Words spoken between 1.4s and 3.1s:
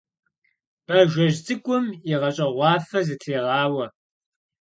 цӀыкӀум игъэщӀэгъуафэ